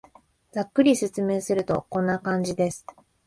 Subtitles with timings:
[0.51, 2.87] ざっくりと説明すると、こんな感じです